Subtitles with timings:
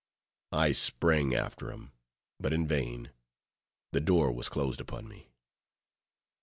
[0.55, 1.91] I sprang after him,
[2.39, 3.11] but in vain;
[3.91, 5.27] the door was closed upon me.